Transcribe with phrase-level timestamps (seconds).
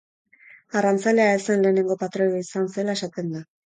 [0.79, 3.45] Arrantzalea ez zen lehenengo patroia izan zela esaten da.